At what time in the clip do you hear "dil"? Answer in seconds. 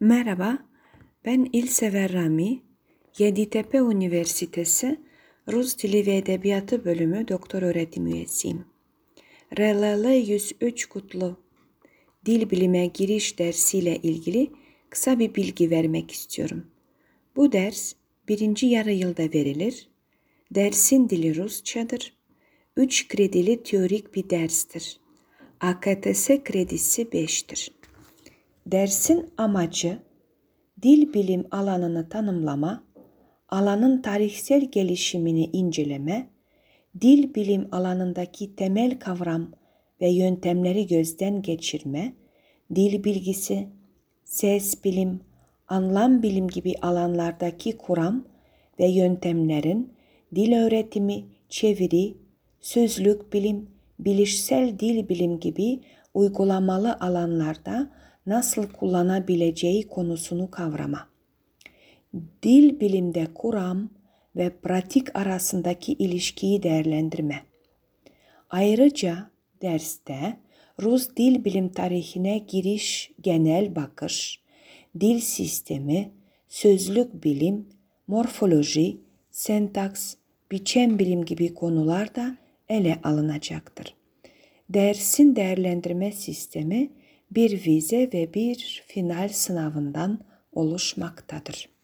12.26-12.50, 30.82-31.12, 37.00-37.34, 42.74-43.04, 50.34-50.52, 54.78-55.08, 62.42-62.80, 71.16-71.44, 75.00-75.20